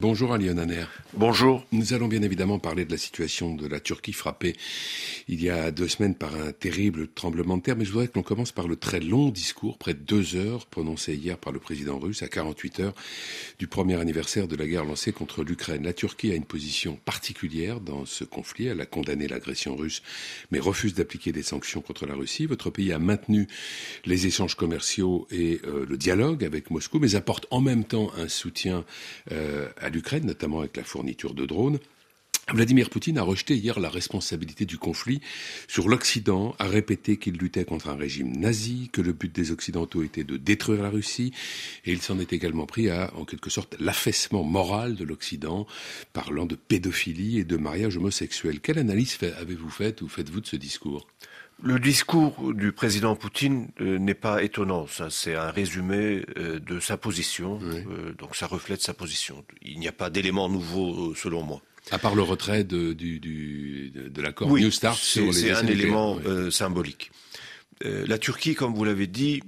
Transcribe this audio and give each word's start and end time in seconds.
Bonjour 0.00 0.32
Alion 0.32 0.58
Aner. 0.58 0.84
Bonjour. 1.14 1.66
Nous 1.72 1.92
allons 1.92 2.06
bien 2.06 2.22
évidemment 2.22 2.60
parler 2.60 2.84
de 2.84 2.92
la 2.92 2.98
situation 2.98 3.56
de 3.56 3.66
la 3.66 3.80
Turquie 3.80 4.12
frappée 4.12 4.54
il 5.26 5.42
y 5.42 5.50
a 5.50 5.70
deux 5.70 5.88
semaines 5.88 6.14
par 6.14 6.34
un 6.36 6.52
terrible 6.52 7.08
tremblement 7.08 7.58
de 7.58 7.62
terre, 7.62 7.76
mais 7.76 7.84
je 7.84 7.90
voudrais 7.90 8.06
que 8.06 8.14
l'on 8.14 8.22
commence 8.22 8.50
par 8.50 8.66
le 8.66 8.76
très 8.76 9.00
long 9.00 9.28
discours, 9.28 9.76
près 9.76 9.92
de 9.92 9.98
deux 9.98 10.36
heures, 10.36 10.66
prononcé 10.66 11.14
hier 11.14 11.36
par 11.36 11.52
le 11.52 11.58
président 11.58 11.98
russe 11.98 12.22
à 12.22 12.28
48 12.28 12.80
heures 12.80 12.94
du 13.58 13.66
premier 13.66 13.96
anniversaire 13.96 14.48
de 14.48 14.56
la 14.56 14.66
guerre 14.66 14.84
lancée 14.84 15.12
contre 15.12 15.44
l'Ukraine. 15.44 15.82
La 15.82 15.92
Turquie 15.92 16.32
a 16.32 16.34
une 16.34 16.46
position 16.46 16.96
particulière 17.04 17.80
dans 17.80 18.06
ce 18.06 18.24
conflit. 18.24 18.68
Elle 18.68 18.80
a 18.80 18.86
condamné 18.86 19.28
l'agression 19.28 19.76
russe, 19.76 20.02
mais 20.50 20.60
refuse 20.60 20.94
d'appliquer 20.94 21.32
des 21.32 21.42
sanctions 21.42 21.80
contre 21.80 22.06
la 22.06 22.14
Russie. 22.14 22.46
Votre 22.46 22.70
pays 22.70 22.92
a 22.92 22.98
maintenu 22.98 23.48
les 24.06 24.26
échanges 24.26 24.54
commerciaux 24.54 25.26
et 25.30 25.60
euh, 25.66 25.84
le 25.86 25.96
dialogue 25.98 26.44
avec 26.44 26.70
Moscou, 26.70 27.00
mais 27.00 27.16
apporte 27.16 27.46
en 27.50 27.60
même 27.60 27.84
temps 27.84 28.12
un 28.16 28.28
soutien 28.28 28.84
euh, 29.32 29.68
à 29.76 29.87
l'Ukraine, 29.88 30.26
notamment 30.26 30.60
avec 30.60 30.76
la 30.76 30.84
fourniture 30.84 31.34
de 31.34 31.46
drones. 31.46 31.78
Vladimir 32.54 32.88
Poutine 32.88 33.18
a 33.18 33.22
rejeté 33.22 33.56
hier 33.56 33.78
la 33.78 33.90
responsabilité 33.90 34.64
du 34.64 34.78
conflit 34.78 35.20
sur 35.66 35.88
l'Occident, 35.88 36.54
a 36.58 36.66
répété 36.66 37.18
qu'il 37.18 37.36
luttait 37.36 37.66
contre 37.66 37.90
un 37.90 37.94
régime 37.94 38.34
nazi, 38.36 38.88
que 38.90 39.02
le 39.02 39.12
but 39.12 39.34
des 39.34 39.52
Occidentaux 39.52 40.02
était 40.02 40.24
de 40.24 40.38
détruire 40.38 40.82
la 40.82 40.88
Russie, 40.88 41.32
et 41.84 41.92
il 41.92 42.00
s'en 42.00 42.18
est 42.18 42.32
également 42.32 42.64
pris 42.64 42.88
à, 42.88 43.12
en 43.16 43.26
quelque 43.26 43.50
sorte, 43.50 43.76
l'affaissement 43.78 44.44
moral 44.44 44.94
de 44.94 45.04
l'Occident, 45.04 45.66
parlant 46.14 46.46
de 46.46 46.54
pédophilie 46.54 47.38
et 47.38 47.44
de 47.44 47.56
mariage 47.58 47.98
homosexuel. 47.98 48.60
Quelle 48.60 48.78
analyse 48.78 49.18
avez-vous 49.38 49.70
faite 49.70 50.00
ou 50.00 50.08
faites-vous 50.08 50.40
de 50.40 50.46
ce 50.46 50.56
discours? 50.56 51.06
Le 51.60 51.80
discours 51.80 52.54
du 52.54 52.70
président 52.70 53.16
Poutine 53.16 53.68
euh, 53.80 53.98
n'est 53.98 54.14
pas 54.14 54.44
étonnant. 54.44 54.86
Ça, 54.86 55.10
c'est 55.10 55.34
un 55.34 55.50
résumé 55.50 56.24
euh, 56.36 56.60
de 56.60 56.78
sa 56.78 56.96
position. 56.96 57.58
Euh, 57.62 58.12
donc, 58.16 58.36
ça 58.36 58.46
reflète 58.46 58.80
sa 58.80 58.94
position. 58.94 59.44
Il 59.62 59.80
n'y 59.80 59.88
a 59.88 59.92
pas 59.92 60.08
d'éléments 60.08 60.48
nouveaux, 60.48 61.16
selon 61.16 61.42
moi. 61.42 61.60
À 61.90 61.98
part 61.98 62.14
le 62.14 62.22
retrait 62.22 62.64
de, 62.64 62.92
du, 62.92 63.18
du, 63.18 63.90
de 63.94 64.22
l'accord 64.22 64.50
New 64.50 64.70
Start 64.70 64.98
sur 64.98 65.26
les 65.26 65.32
C'est 65.32 65.50
un 65.52 65.66
élément 65.66 66.18
symbolique. 66.50 67.10
la 67.82 68.18
Turquie, 68.18 68.54
comme 68.54 68.74
vous 68.74 68.84
l'avez 68.84 69.06
dit, 69.06 69.42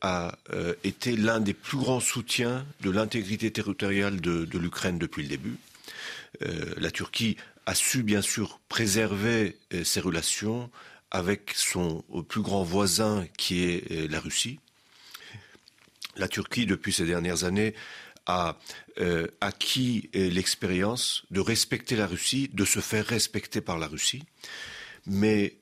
a 0.00 0.36
été 0.84 1.16
l'un 1.16 1.40
des 1.40 1.54
plus 1.54 1.78
grands 1.78 2.00
soutiens 2.00 2.66
de 2.82 2.90
l'intégrité 2.90 3.50
territoriale 3.50 4.20
de, 4.20 4.44
de 4.44 4.58
l'Ukraine 4.58 4.98
depuis 4.98 5.22
le 5.22 5.28
début. 5.28 5.56
la 6.76 6.90
Turquie 6.90 7.36
a 7.66 7.74
su 7.74 8.02
bien 8.02 8.22
sûr 8.22 8.60
préserver 8.68 9.56
ses 9.84 10.00
relations 10.00 10.70
avec 11.10 11.52
son 11.54 12.04
plus 12.28 12.42
grand 12.42 12.62
voisin 12.62 13.26
qui 13.36 13.64
est 13.64 13.90
euh, 13.90 14.08
la 14.10 14.20
Russie. 14.20 14.58
La 16.16 16.28
Turquie, 16.28 16.66
depuis 16.66 16.92
ces 16.92 17.06
dernières 17.06 17.44
années, 17.44 17.74
a 18.28 18.56
euh, 19.00 19.26
acquis 19.40 20.10
euh, 20.14 20.30
l'expérience 20.30 21.24
de 21.30 21.40
respecter 21.40 21.96
la 21.96 22.06
Russie, 22.06 22.48
de 22.52 22.64
se 22.64 22.78
faire 22.78 23.06
respecter 23.06 23.60
par 23.60 23.78
la 23.78 23.88
Russie. 23.88 24.22
Mais 25.10 25.56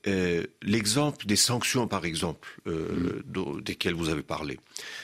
l'exemple 0.61 1.25
des 1.25 1.37
sanctions, 1.37 1.87
par 1.87 2.03
exemple, 2.03 2.59
mm. 2.65 3.61
desquelles 3.61 3.93
vous 3.93 4.09
avez 4.09 4.23
parlé, 4.23 4.59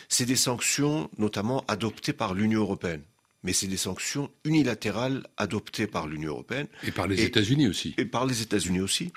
c'est 0.09 0.25
des 0.25 0.36
sanctions 0.36 1.09
notamment 1.17 1.64
adoptées 1.70 2.11
par 2.11 2.33
l'Union 2.33 2.59
européenne. 2.59 3.03
Mais 3.44 3.53
c'est 3.53 3.67
des 3.67 3.77
sanctions 3.77 4.31
unilatérales 4.45 5.25
adoptées 5.38 5.88
par 5.88 6.08
l'Union 6.08 6.31
européenne. 6.31 6.67
Et 6.83 6.92
par 6.92 7.08
les 7.08 7.22
États-Unis 7.23 7.67
aussi. 7.67 7.94
Et 7.98 8.05
par 8.05 8.25
les 8.25 8.42
États-Unis 8.42 8.80
aussi. 8.80 9.11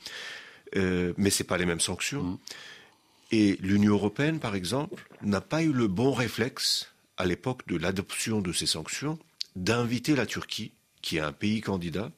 Euh, 0.76 1.12
mais 1.16 1.30
ce 1.30 1.42
n'est 1.42 1.46
pas 1.46 1.58
les 1.58 1.66
mêmes 1.66 1.80
sanctions. 1.80 2.22
Mm. 2.22 2.38
Et 3.32 3.58
l'Union 3.60 3.92
européenne, 3.94 4.40
par 4.40 4.54
exemple, 4.54 5.08
n'a 5.22 5.40
pas 5.40 5.62
eu 5.62 5.72
le 5.72 5.86
bon 5.86 6.12
réflexe, 6.12 6.92
à 7.16 7.24
l'époque 7.24 7.66
de 7.66 7.76
l'adoption 7.76 8.40
de 8.40 8.52
ces 8.52 8.66
sanctions, 8.66 9.18
d'inviter 9.54 10.14
la 10.14 10.26
Turquie, 10.26 10.72
qui 11.02 11.16
est 11.16 11.20
un 11.20 11.32
pays 11.32 11.60
candidat, 11.60 12.10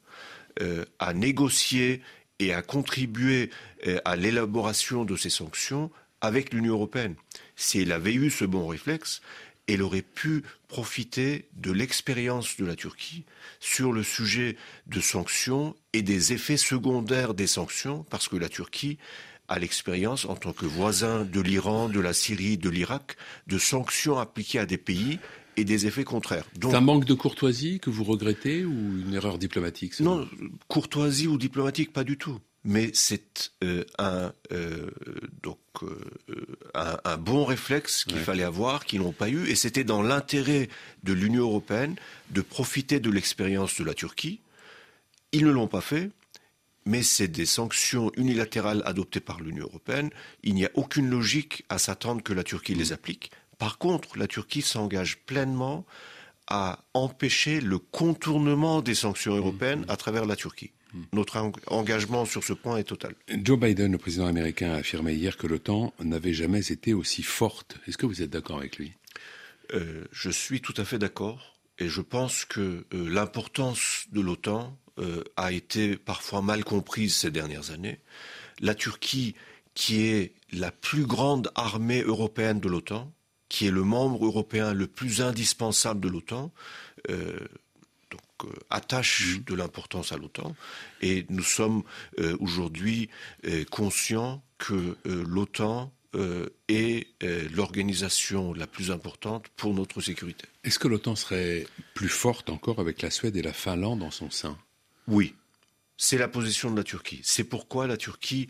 euh, 0.60 0.84
à 0.98 1.14
négocier 1.14 2.02
et 2.38 2.52
à 2.52 2.62
contribuer 2.62 3.50
euh, 3.86 3.98
à 4.04 4.16
l'élaboration 4.16 5.04
de 5.04 5.16
ces 5.16 5.30
sanctions 5.30 5.90
avec 6.20 6.52
l'Union 6.52 6.74
européenne. 6.74 7.14
Si 7.56 7.80
elle 7.80 7.92
avait 7.92 8.14
eu 8.14 8.30
ce 8.30 8.44
bon 8.44 8.66
réflexe, 8.66 9.20
elle 9.68 9.82
aurait 9.82 10.02
pu 10.02 10.42
profiter 10.66 11.46
de 11.56 11.70
l'expérience 11.70 12.56
de 12.56 12.64
la 12.64 12.74
Turquie 12.74 13.24
sur 13.60 13.92
le 13.92 14.02
sujet 14.02 14.56
de 14.86 15.00
sanctions 15.00 15.76
et 15.92 16.02
des 16.02 16.32
effets 16.32 16.56
secondaires 16.56 17.34
des 17.34 17.46
sanctions, 17.46 18.04
parce 18.10 18.28
que 18.28 18.36
la 18.36 18.48
Turquie 18.48 18.98
a 19.48 19.58
l'expérience, 19.58 20.24
en 20.24 20.36
tant 20.36 20.52
que 20.52 20.66
voisin 20.66 21.24
de 21.24 21.40
l'Iran, 21.40 21.88
de 21.88 22.00
la 22.00 22.12
Syrie, 22.12 22.58
de 22.58 22.68
l'Irak, 22.68 23.16
de 23.46 23.58
sanctions 23.58 24.18
appliquées 24.18 24.58
à 24.58 24.66
des 24.66 24.78
pays 24.78 25.18
et 25.56 25.64
des 25.64 25.86
effets 25.86 26.04
contraires. 26.04 26.44
C'est 26.60 26.74
un 26.74 26.80
manque 26.80 27.04
de 27.04 27.14
courtoisie 27.14 27.80
que 27.80 27.90
vous 27.90 28.04
regrettez 28.04 28.64
ou 28.64 29.00
une 29.06 29.14
erreur 29.14 29.38
diplomatique 29.38 29.98
Non, 30.00 30.28
courtoisie 30.68 31.26
ou 31.26 31.38
diplomatique, 31.38 31.92
pas 31.92 32.04
du 32.04 32.16
tout 32.16 32.38
mais 32.64 32.90
c'est 32.92 33.52
euh, 33.64 33.84
un, 33.98 34.32
euh, 34.52 34.90
donc, 35.42 35.58
euh, 35.82 35.98
un, 36.74 37.16
bon 37.16 37.44
réflexe 37.44 38.04
qu'il 38.04 38.18
fallait 38.18 38.42
avoir, 38.42 38.84
qu'ils 38.84 39.00
n'ont 39.00 39.12
pas 39.12 39.30
eu, 39.30 39.46
et 39.48 39.54
c'était 39.54 39.84
dans 39.84 40.02
l'intérêt 40.02 40.68
de 41.02 41.12
l'Union 41.12 41.44
européenne 41.44 41.96
de 42.30 42.42
profiter 42.42 43.00
de 43.00 43.10
l'expérience 43.10 43.78
de 43.78 43.84
la 43.84 43.94
Turquie. 43.94 44.40
Ils 45.32 45.44
ne 45.44 45.50
l'ont 45.50 45.66
pas 45.66 45.80
fait, 45.80 46.10
mais 46.88 47.02
c'est 47.02 47.28
des 47.28 47.44
sanctions 47.44 48.10
unilatérales 48.16 48.82
adoptées 48.86 49.20
par 49.20 49.40
l'Union 49.40 49.66
européenne. 49.66 50.08
Il 50.42 50.54
n'y 50.54 50.64
a 50.64 50.70
aucune 50.72 51.10
logique 51.10 51.64
à 51.68 51.76
s'attendre 51.78 52.22
que 52.22 52.32
la 52.32 52.42
Turquie 52.42 52.74
les 52.74 52.92
applique. 52.94 53.30
Par 53.58 53.76
contre, 53.76 54.16
la 54.16 54.26
Turquie 54.26 54.62
s'engage 54.62 55.18
pleinement 55.18 55.84
à 56.46 56.78
empêcher 56.94 57.60
le 57.60 57.78
contournement 57.78 58.80
des 58.80 58.94
sanctions 58.94 59.36
européennes 59.36 59.84
à 59.88 59.98
travers 59.98 60.24
la 60.24 60.34
Turquie. 60.34 60.70
Notre 61.12 61.52
engagement 61.66 62.24
sur 62.24 62.42
ce 62.42 62.54
point 62.54 62.78
est 62.78 62.84
total. 62.84 63.14
Joe 63.28 63.60
Biden, 63.60 63.92
le 63.92 63.98
président 63.98 64.26
américain, 64.26 64.72
a 64.72 64.76
affirmé 64.76 65.12
hier 65.12 65.36
que 65.36 65.46
l'OTAN 65.46 65.92
n'avait 66.02 66.32
jamais 66.32 66.66
été 66.72 66.94
aussi 66.94 67.22
forte. 67.22 67.76
Est-ce 67.86 67.98
que 67.98 68.06
vous 68.06 68.22
êtes 68.22 68.30
d'accord 68.30 68.56
avec 68.56 68.78
lui? 68.78 68.94
Euh, 69.74 70.04
Je 70.10 70.30
suis 70.30 70.62
tout 70.62 70.72
à 70.78 70.86
fait 70.86 70.98
d'accord. 70.98 71.57
Et 71.78 71.88
je 71.88 72.00
pense 72.00 72.44
que 72.44 72.60
euh, 72.60 73.08
l'importance 73.08 74.06
de 74.12 74.20
l'OTAN 74.20 74.76
euh, 74.98 75.22
a 75.36 75.52
été 75.52 75.96
parfois 75.96 76.42
mal 76.42 76.64
comprise 76.64 77.14
ces 77.16 77.30
dernières 77.30 77.70
années. 77.70 78.00
La 78.60 78.74
Turquie, 78.74 79.36
qui 79.74 80.02
est 80.02 80.34
la 80.52 80.72
plus 80.72 81.06
grande 81.06 81.52
armée 81.54 82.02
européenne 82.02 82.58
de 82.58 82.68
l'OTAN, 82.68 83.12
qui 83.48 83.66
est 83.66 83.70
le 83.70 83.84
membre 83.84 84.26
européen 84.26 84.74
le 84.74 84.88
plus 84.88 85.22
indispensable 85.22 86.00
de 86.00 86.08
l'OTAN, 86.08 86.52
euh, 87.10 87.38
attache 88.70 89.36
mm. 89.36 89.44
de 89.44 89.54
l'importance 89.54 90.12
à 90.12 90.16
l'OTAN 90.16 90.54
et 91.02 91.26
nous 91.28 91.42
sommes 91.42 91.82
aujourd'hui 92.38 93.10
conscients 93.68 94.44
que 94.58 94.96
l'OTAN 95.04 95.92
est 96.14 97.06
l'organisation 97.54 98.54
la 98.54 98.66
plus 98.66 98.90
importante 98.90 99.46
pour 99.56 99.74
notre 99.74 100.00
sécurité. 100.00 100.46
Est-ce 100.64 100.78
que 100.78 100.88
l'OTAN 100.88 101.16
serait 101.16 101.66
plus 101.94 102.08
forte 102.08 102.50
encore 102.50 102.80
avec 102.80 103.02
la 103.02 103.10
Suède 103.10 103.36
et 103.36 103.42
la 103.42 103.52
Finlande 103.52 104.02
en 104.02 104.10
son 104.10 104.30
sein? 104.30 104.56
Oui, 105.06 105.34
c'est 105.96 106.18
la 106.18 106.28
position 106.28 106.70
de 106.70 106.76
la 106.76 106.84
Turquie. 106.84 107.20
C'est 107.22 107.44
pourquoi 107.44 107.86
la 107.86 107.96
Turquie 107.96 108.48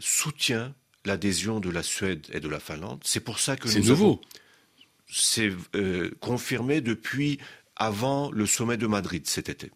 soutient 0.00 0.74
l'adhésion 1.04 1.60
de 1.60 1.70
la 1.70 1.82
Suède 1.82 2.26
et 2.32 2.40
de 2.40 2.48
la 2.48 2.60
Finlande. 2.60 3.00
C'est 3.04 3.20
pour 3.20 3.38
ça 3.38 3.56
que 3.56 3.68
c'est 3.68 3.80
nouveau. 3.80 4.20
C'est 5.08 5.52
confirmé 6.20 6.80
depuis 6.80 7.38
avant 7.76 8.30
le 8.30 8.46
sommet 8.46 8.76
de 8.76 8.86
Madrid 8.86 9.26
cet 9.26 9.48
été. 9.48 9.70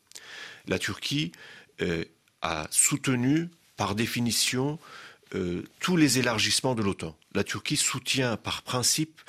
La 0.66 0.78
Turquie 0.78 1.32
euh, 1.80 2.04
a 2.42 2.66
soutenu, 2.70 3.48
par 3.76 3.94
définition, 3.94 4.78
euh, 5.34 5.62
tous 5.80 5.96
les 5.96 6.18
élargissements 6.18 6.74
de 6.74 6.82
l'OTAN. 6.82 7.16
La 7.34 7.44
Turquie 7.44 7.76
soutient 7.76 8.36
par 8.36 8.62
principe 8.62 9.20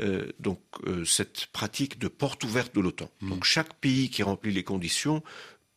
euh, 0.00 0.32
donc 0.40 0.58
cette 1.04 1.46
pratique 1.46 1.98
de 1.98 2.08
porte 2.08 2.44
ouverte 2.44 2.74
de 2.74 2.80
l'OTAN. 2.80 3.10
Mmh. 3.20 3.28
Donc 3.28 3.44
chaque 3.44 3.74
pays 3.74 4.08
qui 4.08 4.22
remplit 4.22 4.52
les 4.52 4.64
conditions 4.64 5.22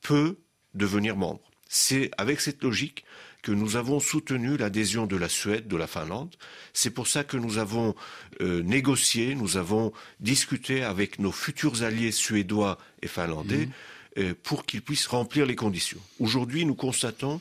peut 0.01 0.37
devenir 0.73 1.17
membre. 1.17 1.41
C'est 1.67 2.11
avec 2.17 2.39
cette 2.39 2.63
logique 2.63 3.03
que 3.45 3.51
nous 3.51 3.75
avons 3.75 3.99
soutenu 3.99 4.57
l'adhésion 4.57 5.05
de 5.05 5.15
la 5.15 5.29
Suède, 5.29 5.67
de 5.67 5.75
la 5.75 5.85
Finlande. 5.85 6.33
C'est 6.73 6.89
pour 6.89 7.07
ça 7.07 7.23
que 7.23 7.37
nous 7.37 7.59
avons 7.59 7.93
euh, 8.41 8.63
négocié, 8.63 9.35
nous 9.35 9.57
avons 9.57 9.93
discuté 10.19 10.83
avec 10.83 11.19
nos 11.19 11.31
futurs 11.31 11.83
alliés 11.83 12.11
suédois 12.11 12.79
et 13.03 13.07
finlandais 13.07 13.67
mmh. 13.67 13.71
euh, 14.19 14.33
pour 14.41 14.65
qu'ils 14.65 14.81
puissent 14.81 15.05
remplir 15.05 15.45
les 15.45 15.55
conditions. 15.55 15.99
Aujourd'hui, 16.19 16.65
nous 16.65 16.73
constatons 16.73 17.39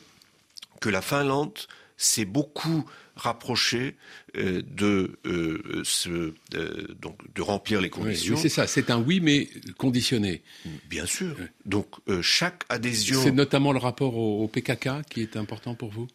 que 0.79 0.89
la 0.89 1.01
Finlande 1.01 1.57
s'est 1.97 2.25
beaucoup 2.25 2.85
rapproché 3.15 3.95
euh, 4.37 4.61
de 4.61 5.17
euh, 5.25 5.81
ce, 5.83 6.33
euh, 6.53 6.95
donc 6.99 7.17
de 7.33 7.41
remplir 7.41 7.81
les 7.81 7.89
conditions. 7.89 8.35
Oui, 8.35 8.41
c'est 8.41 8.49
ça, 8.49 8.67
c'est 8.67 8.89
un 8.89 8.99
oui 8.99 9.19
mais 9.21 9.47
conditionné. 9.77 10.41
Bien 10.89 11.05
sûr. 11.05 11.35
Donc 11.65 11.87
chaque 12.21 12.63
adhésion. 12.69 13.21
C'est 13.21 13.31
notamment 13.31 13.71
le 13.71 13.79
rapport 13.79 14.17
au, 14.17 14.47
PKK 14.47 15.07
qui 15.09 15.21
est 15.21 15.37
important 15.37 15.75
pour 15.75 15.89
vous? 15.89 16.07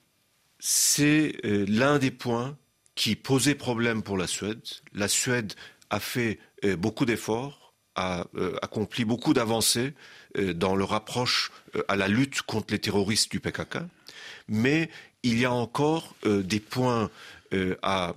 C'est 0.58 1.36
l'un 1.42 1.98
des 1.98 2.10
points 2.10 2.56
qui 2.94 3.16
posait 3.16 3.54
problème 3.54 4.02
pour 4.02 4.18
la 4.18 4.26
Suède. 4.26 4.60
La 4.92 5.08
Suède 5.08 5.54
a 5.88 6.00
fait 6.00 6.38
beaucoup 6.78 7.06
d'efforts 7.06 7.69
a 8.00 8.26
accompli 8.62 9.04
beaucoup 9.04 9.34
d'avancées 9.34 9.94
dans 10.38 10.74
leur 10.74 10.92
approche 10.92 11.50
à 11.88 11.96
la 11.96 12.08
lutte 12.08 12.42
contre 12.42 12.72
les 12.72 12.78
terroristes 12.78 13.30
du 13.30 13.40
PKK, 13.40 13.78
mais 14.48 14.90
il 15.22 15.38
y 15.38 15.44
a 15.44 15.52
encore 15.52 16.14
des 16.24 16.60
points 16.60 17.10
à 17.82 18.14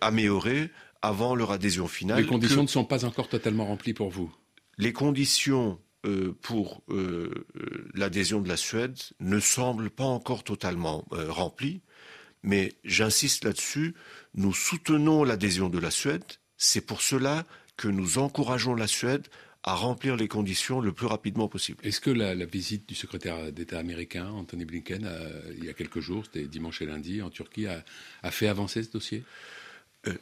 améliorer 0.00 0.70
avant 1.00 1.34
leur 1.34 1.50
adhésion 1.50 1.86
finale. 1.88 2.20
Les 2.20 2.26
conditions 2.26 2.62
ne 2.62 2.68
sont 2.68 2.84
pas 2.84 3.04
encore 3.04 3.28
totalement 3.28 3.66
remplies 3.66 3.94
pour 3.94 4.10
vous? 4.10 4.34
Les 4.78 4.92
conditions 4.92 5.78
pour 6.42 6.82
l'adhésion 7.94 8.40
de 8.40 8.48
la 8.48 8.56
Suède 8.56 8.98
ne 9.20 9.40
semblent 9.40 9.90
pas 9.90 10.04
encore 10.04 10.44
totalement 10.44 11.04
remplies. 11.10 11.80
Mais 12.46 12.74
j'insiste 12.84 13.44
là-dessus, 13.44 13.94
nous 14.34 14.52
soutenons 14.52 15.24
l'adhésion 15.24 15.70
de 15.70 15.78
la 15.78 15.90
Suède. 15.90 16.24
C'est 16.58 16.82
pour 16.82 17.00
cela 17.00 17.44
que 17.76 17.88
nous 17.88 18.18
encourageons 18.18 18.74
la 18.74 18.86
Suède 18.86 19.26
à 19.62 19.74
remplir 19.74 20.16
les 20.16 20.28
conditions 20.28 20.80
le 20.80 20.92
plus 20.92 21.06
rapidement 21.06 21.48
possible. 21.48 21.78
Est-ce 21.86 22.00
que 22.00 22.10
la, 22.10 22.34
visite 22.44 22.86
du 22.86 22.94
secrétaire 22.94 23.50
d'État 23.50 23.78
américain, 23.78 24.28
Anthony 24.28 24.66
Blinken, 24.66 25.08
il 25.56 25.64
y 25.64 25.70
a 25.70 25.72
quelques 25.72 26.00
jours, 26.00 26.24
c'était 26.26 26.46
dimanche 26.46 26.82
et 26.82 26.86
lundi, 26.86 27.22
en 27.22 27.30
Turquie, 27.30 27.66
a, 27.66 28.30
fait 28.30 28.48
avancer 28.48 28.82
ce 28.82 28.90
dossier? 28.90 29.24
Euh, 30.06 30.12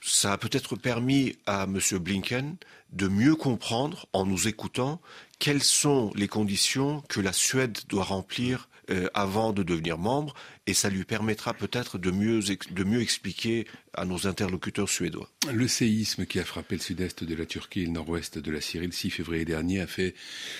ça 0.00 0.32
a 0.32 0.38
peut-être 0.38 0.76
permis 0.76 1.36
à 1.46 1.64
M. 1.64 1.80
Blinken 1.98 2.56
de 2.92 3.08
mieux 3.08 3.34
comprendre, 3.34 4.06
en 4.12 4.24
nous 4.24 4.46
écoutant, 4.46 5.00
quelles 5.42 5.64
sont 5.64 6.12
les 6.14 6.28
conditions 6.28 7.02
que 7.08 7.20
la 7.20 7.32
Suède 7.32 7.76
doit 7.88 8.04
remplir 8.04 8.68
euh, 8.90 9.08
avant 9.12 9.52
de 9.52 9.64
devenir 9.64 9.98
membre, 9.98 10.34
et 10.68 10.74
ça 10.74 10.88
lui 10.88 11.04
permettra 11.04 11.54
peut-être 11.54 11.98
de 11.98 12.12
mieux, 12.12 12.40
de 12.40 12.84
mieux 12.84 13.00
expliquer 13.00 13.66
à 13.94 14.04
nos 14.04 14.26
interlocuteurs 14.26 14.88
suédois. 14.88 15.28
Le 15.52 15.68
séisme 15.68 16.24
qui 16.24 16.38
a 16.38 16.44
frappé 16.44 16.76
le 16.76 16.80
sud-est 16.80 17.24
de 17.24 17.34
la 17.34 17.46
Turquie 17.46 17.82
et 17.82 17.86
le 17.86 17.92
nord-ouest 17.92 18.38
de 18.38 18.50
la 18.50 18.60
Syrie 18.60 18.86
le 18.86 18.92
6 18.92 19.10
février 19.10 19.44
dernier 19.44 19.80
a 19.80 19.86
fait, 19.86 20.14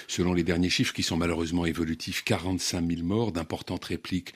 selon 0.07 0.35
les 0.35 0.43
derniers 0.43 0.71
chiffres 0.71 0.93
qui 0.93 1.03
sont 1.03 1.17
malheureusement 1.17 1.65
évolutifs, 1.67 2.25
45 2.25 2.87
000 2.87 3.03
morts. 3.03 3.33
D'importantes 3.33 3.85
répliques 3.87 4.35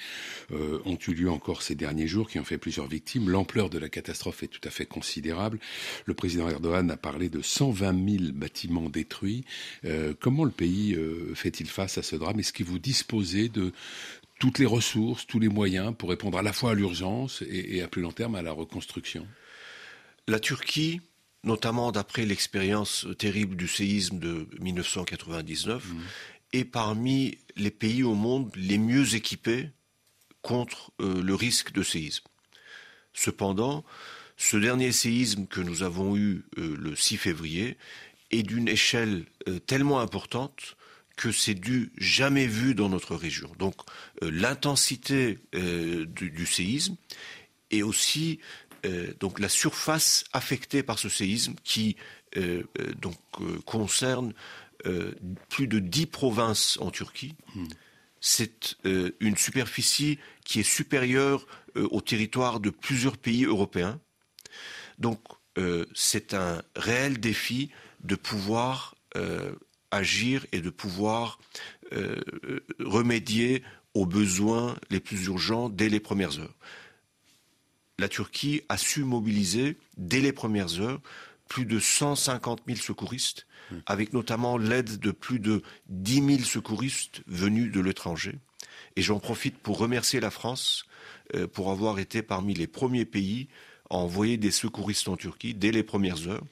euh, 0.53 0.81
ont 0.85 0.99
eu 1.09 1.15
lieu 1.15 1.31
encore 1.31 1.63
ces 1.63 1.75
derniers 1.75 2.07
jours 2.07 2.31
qui 2.31 2.39
ont 2.39 2.45
fait 2.45 2.59
plusieurs 2.59 2.87
victimes. 2.87 3.29
L'ampleur 3.29 3.69
de 3.69 3.79
la 3.79 3.89
catastrophe 3.89 4.43
est 4.45 4.49
tout 4.49 4.67
à 4.67 4.71
fait 4.71 4.87
considérable. 4.87 5.59
Le 6.07 6.15
président 6.15 6.49
Erdogan 6.49 6.91
a 6.91 6.97
parlé 6.97 7.29
de 7.29 7.43
120 7.43 8.19
000 8.19 8.33
bâtiments 8.33 8.89
détruits. 8.89 9.45
Euh, 9.85 10.15
comment 10.19 10.36
le 10.45 10.51
pays 10.51 10.97
fait-il 11.35 11.69
face 11.69 11.99
à 11.99 12.03
ce 12.03 12.17
drame? 12.17 12.39
Est-ce 12.41 12.53
que 12.53 12.65
vous 12.65 12.79
disposez 12.79 13.49
de 13.49 13.73
toutes 14.39 14.59
les 14.59 14.67
ressources, 14.67 15.27
tous 15.27 15.39
les 15.39 15.49
moyens 15.49 15.95
pour 15.97 16.11
répondre 16.11 16.39
à 16.39 16.43
la 16.43 16.53
fois 16.53 16.73
à 16.73 16.75
l'urgence 16.75 17.43
et, 17.49 17.83
à 17.83 17.89
plus 17.89 18.03
long 18.03 18.13
terme 18.13 18.35
à 18.35 18.43
la 18.43 18.53
reconstruction? 18.53 19.27
La 20.29 20.41
Turquie, 20.41 21.01
notamment 21.45 21.93
d'après 21.93 22.25
l'expérience 22.25 23.07
terrible 23.19 23.57
du 23.57 23.69
séisme 23.69 24.19
de 24.19 24.49
1999, 24.61 25.85
mmh. 25.85 25.97
est 26.53 26.65
parmi 26.65 27.39
les 27.57 27.71
pays 27.71 28.03
au 28.03 28.15
monde 28.15 28.51
les 28.57 28.79
mieux 28.79 29.15
équipés 29.15 29.71
contre 30.43 30.93
euh, 31.01 31.23
le 31.23 31.35
risque 31.35 31.73
de 31.73 31.83
séisme. 31.83 32.25
Cependant, 33.13 33.85
ce 34.37 34.57
dernier 34.57 34.93
séisme 34.93 35.47
que 35.47 35.61
nous 35.61 35.83
avons 35.83 36.17
eu 36.17 36.45
euh, 36.59 36.77
le 36.79 36.95
6 36.95 37.17
février 37.17 37.77
est 38.31 38.43
d'une 38.43 38.69
échelle 38.69 39.25
euh, 39.49 39.59
tellement 39.59 40.01
importante 40.01 40.77
que 41.17 41.33
c'est 41.33 41.55
du 41.55 41.93
jamais 41.97 42.47
vu 42.47 42.75
dans 42.75 42.89
notre 42.89 43.17
région. 43.17 43.51
Donc 43.59 43.75
euh, 44.23 44.31
l'intensité 44.31 45.39
euh, 45.55 46.05
du, 46.07 46.47
séisme 46.47 46.97
et 47.71 47.83
aussi 47.83 48.41
donc 49.19 49.41
la 49.41 49.49
surface 49.49 50.23
affectée 50.33 50.85
par 50.85 51.01
ce 51.01 51.09
séisme 51.09 51.55
qui 51.65 51.97
donc 53.01 53.17
concerne 53.65 54.33
plus 55.49 55.67
de 55.67 55.81
dix 55.81 56.07
provinces 56.07 56.79
en 56.81 56.93
Turquie. 56.93 57.35
Hmm. 57.57 57.67
C'est 58.21 58.77
une 59.19 59.37
superficie 59.37 60.21
qui 60.45 60.61
est 60.61 60.71
supérieure 60.71 61.49
au 61.75 62.01
territoire 62.01 62.61
de 62.61 62.71
plusieurs 62.71 63.17
pays 63.17 63.45
européens. 63.45 63.99
Donc 65.01 65.21
c'est 65.93 66.33
un 66.33 66.63
réel 66.77 67.19
défi 67.19 67.73
de 68.05 68.15
pouvoir 68.15 68.95
agir 69.91 70.47
et 70.53 70.61
de 70.61 70.71
pouvoir 70.71 71.39
euh, 71.93 72.21
remédier 72.81 73.63
aux 73.95 74.07
besoins 74.07 74.77
les 74.91 75.01
plus 75.01 75.27
urgents 75.27 75.69
dès 75.69 75.89
les 75.89 76.01
premières 76.01 76.39
heures. 76.39 76.55
La 77.99 78.09
Turquie 78.09 78.63
a 78.69 78.77
su 78.77 79.05
mobiliser 79.05 79.79
dès 79.97 80.21
les 80.21 80.33
premières 80.33 80.81
heures 80.81 81.01
plus 81.49 81.65
de 81.65 81.79
150 81.79 82.63
000 82.67 82.79
secouristes, 82.79 83.47
mmh. 83.71 83.77
avec 83.87 84.13
notamment 84.13 84.59
l'aide 84.59 84.99
de 84.99 85.13
plus 85.13 85.39
de 85.39 85.63
10 85.89 86.37
000 86.37 86.39
secouristes 86.41 87.23
venus 87.27 87.73
de 87.73 87.81
l'étranger. 87.81 88.35
Et 88.97 89.03
j'en 89.03 89.21
profite 89.21 89.57
pour 89.59 89.79
remercier 89.79 90.21
la 90.21 90.31
France 90.31 90.85
euh, 91.35 91.47
pour 91.47 91.71
avoir 91.71 91.99
été 91.99 92.23
parmi 92.23 92.53
les 92.53 92.67
premiers 92.67 93.05
pays 93.05 93.49
à 93.89 93.95
envoyer 93.95 94.37
des 94.37 94.51
secouristes 94.51 95.09
en 95.09 95.17
Turquie 95.17 95.55
dès 95.55 95.71
les 95.71 95.85
premières 95.85 96.27
heures. 96.29 96.45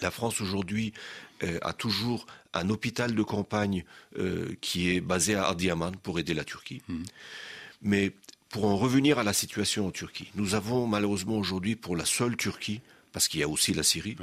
La 0.00 0.10
France 0.10 0.40
aujourd'hui 0.40 0.92
euh, 1.42 1.58
a 1.62 1.72
toujours 1.72 2.26
un 2.52 2.68
hôpital 2.68 3.14
de 3.14 3.22
campagne 3.22 3.84
euh, 4.18 4.54
qui 4.60 4.90
est 4.90 5.00
basé 5.00 5.34
à 5.34 5.44
Ardiaman 5.44 5.96
pour 6.02 6.18
aider 6.18 6.34
la 6.34 6.44
Turquie. 6.44 6.82
Mmh. 6.88 7.02
Mais 7.82 8.12
pour 8.48 8.64
en 8.64 8.76
revenir 8.76 9.18
à 9.18 9.22
la 9.22 9.32
situation 9.32 9.86
en 9.86 9.90
Turquie, 9.90 10.30
nous 10.34 10.54
avons 10.54 10.86
malheureusement 10.86 11.36
aujourd'hui 11.36 11.76
pour 11.76 11.96
la 11.96 12.04
seule 12.04 12.36
Turquie, 12.36 12.80
parce 13.12 13.28
qu'il 13.28 13.40
y 13.40 13.42
a 13.42 13.48
aussi 13.48 13.72
la 13.72 13.82
Syrie, 13.82 14.16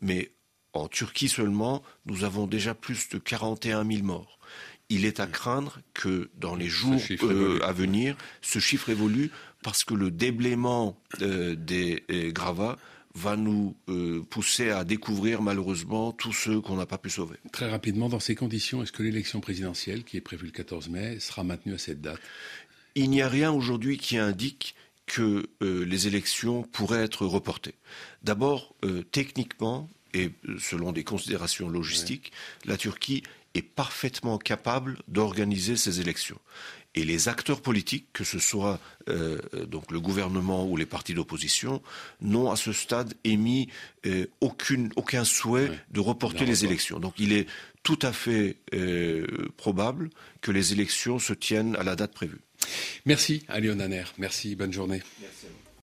mais 0.00 0.30
en 0.72 0.88
Turquie 0.88 1.28
seulement, 1.28 1.82
nous 2.06 2.24
avons 2.24 2.46
déjà 2.46 2.74
plus 2.74 3.08
de 3.08 3.18
41 3.18 3.84
000 3.84 4.02
morts. 4.02 4.38
Il 4.88 5.04
est 5.04 5.20
à 5.20 5.26
mmh. 5.26 5.30
craindre 5.30 5.78
que 5.94 6.30
dans 6.36 6.56
les 6.56 6.68
jours 6.68 7.00
euh, 7.22 7.60
à 7.62 7.72
venir, 7.72 8.16
ce 8.40 8.58
chiffre 8.58 8.88
évolue 8.88 9.30
parce 9.62 9.84
que 9.84 9.94
le 9.94 10.10
déblaiement 10.10 10.98
des 11.20 12.02
gravats 12.32 12.78
va 13.14 13.36
nous 13.36 13.74
euh, 13.88 14.22
pousser 14.22 14.70
à 14.70 14.84
découvrir 14.84 15.42
malheureusement 15.42 16.12
tous 16.12 16.32
ceux 16.32 16.60
qu'on 16.60 16.76
n'a 16.76 16.86
pas 16.86 16.98
pu 16.98 17.10
sauver. 17.10 17.36
Très 17.52 17.68
rapidement, 17.68 18.08
dans 18.08 18.20
ces 18.20 18.34
conditions, 18.34 18.82
est-ce 18.82 18.92
que 18.92 19.02
l'élection 19.02 19.40
présidentielle, 19.40 20.04
qui 20.04 20.16
est 20.16 20.20
prévue 20.20 20.46
le 20.46 20.52
14 20.52 20.88
mai, 20.88 21.18
sera 21.18 21.42
maintenue 21.42 21.74
à 21.74 21.78
cette 21.78 22.00
date? 22.00 22.20
Il 22.94 23.10
n'y 23.10 23.22
a 23.22 23.28
rien 23.28 23.52
aujourd'hui 23.52 23.98
qui 23.98 24.16
indique 24.16 24.74
que 25.06 25.48
euh, 25.62 25.84
les 25.84 26.06
élections 26.06 26.62
pourraient 26.62 27.02
être 27.02 27.26
reportées. 27.26 27.74
D'abord, 28.22 28.74
euh, 28.84 29.02
techniquement, 29.10 29.88
et 30.14 30.30
selon 30.58 30.92
des 30.92 31.04
considérations 31.04 31.68
logistiques, 31.68 32.32
la 32.64 32.76
Turquie 32.76 33.22
est 33.54 33.62
parfaitement 33.62 34.38
capable 34.38 34.98
d'organiser 35.08 35.76
ces 35.76 36.00
élections 36.00 36.38
et 36.94 37.04
les 37.04 37.28
acteurs 37.28 37.60
politiques, 37.60 38.06
que 38.12 38.24
ce 38.24 38.38
soit 38.38 38.80
euh, 39.08 39.38
donc 39.66 39.92
le 39.92 40.00
gouvernement 40.00 40.66
ou 40.66 40.76
les 40.76 40.86
partis 40.86 41.14
d'opposition, 41.14 41.82
n'ont 42.20 42.50
à 42.50 42.56
ce 42.56 42.72
stade 42.72 43.14
émis 43.24 43.68
euh, 44.06 44.26
aucune, 44.40 44.90
aucun 44.96 45.24
souhait 45.24 45.70
de 45.90 46.00
reporter 46.00 46.44
les 46.44 46.64
élections. 46.64 46.98
Donc 46.98 47.14
il 47.18 47.32
est 47.32 47.46
tout 47.82 47.98
à 48.02 48.12
fait 48.12 48.56
euh, 48.74 49.26
probable 49.56 50.10
que 50.40 50.50
les 50.50 50.72
élections 50.72 51.18
se 51.18 51.32
tiennent 51.32 51.76
à 51.76 51.82
la 51.82 51.96
date 51.96 52.12
prévue. 52.12 52.40
Merci 53.06 53.44
à 53.48 53.60
Naner. 53.60 54.04
Merci, 54.18 54.54
bonne 54.54 54.72
journée. 54.72 55.02
Merci 55.20 55.46